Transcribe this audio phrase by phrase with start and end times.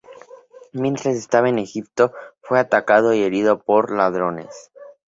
[0.73, 2.11] Mientras estaba en Egipto,
[2.41, 4.71] fue atacado y herido por ladrones.